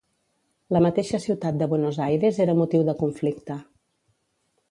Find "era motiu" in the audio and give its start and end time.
2.47-2.85